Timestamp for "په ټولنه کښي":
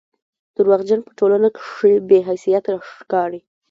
1.07-1.93